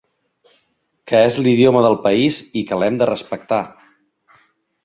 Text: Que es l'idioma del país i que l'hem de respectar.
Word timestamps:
Que 1.11 1.19
es 1.25 1.37
l'idioma 1.47 1.83
del 1.87 1.97
país 2.07 2.39
i 2.63 2.65
que 2.71 2.81
l'hem 2.85 3.01
de 3.03 3.09
respectar. 3.13 3.61